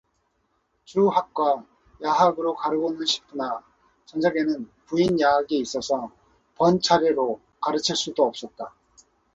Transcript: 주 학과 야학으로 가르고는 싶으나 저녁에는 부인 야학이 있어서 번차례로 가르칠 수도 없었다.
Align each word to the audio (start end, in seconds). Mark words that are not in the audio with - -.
주 0.83 1.09
학과 1.09 1.63
야학으로 2.03 2.55
가르고는 2.55 3.05
싶으나 3.05 3.63
저녁에는 4.07 4.67
부인 4.87 5.19
야학이 5.21 5.59
있어서 5.59 6.11
번차례로 6.55 7.39
가르칠 7.61 7.95
수도 7.95 8.23
없었다. 8.25 8.73